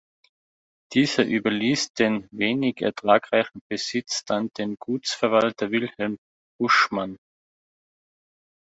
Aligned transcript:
Dieser 0.93 1.25
überließ 1.25 1.93
den 1.93 2.27
wenig 2.31 2.81
ertragreichen 2.81 3.61
Besitz 3.69 4.25
dann 4.25 4.49
dem 4.57 4.75
Gutsverwalter 4.79 5.69
Wilhelm 5.69 6.17
Buschmann. 6.59 7.17